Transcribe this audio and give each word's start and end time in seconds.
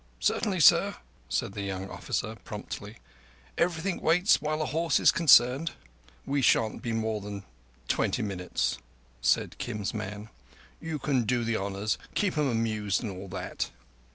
"Certainly, 0.19 0.61
sir," 0.61 0.95
said 1.29 1.53
the 1.53 1.61
young 1.61 1.87
officer 1.87 2.33
promptly. 2.43 2.97
"Everything 3.55 4.01
waits 4.01 4.41
while 4.41 4.63
a 4.63 4.65
horse 4.65 4.99
is 4.99 5.11
concerned." 5.11 5.73
"We 6.25 6.41
shan't 6.41 6.81
be 6.81 6.91
more 6.91 7.21
than 7.21 7.43
twenty 7.87 8.23
minutes," 8.23 8.79
said 9.21 9.59
Kim's 9.59 9.93
man. 9.93 10.29
"You 10.79 10.97
can 10.97 11.21
do 11.25 11.43
the 11.43 11.57
honours—keep 11.57 12.35
'em 12.35 12.49
amused, 12.49 13.03
and 13.03 13.11
all 13.11 13.27
that." 13.27 13.69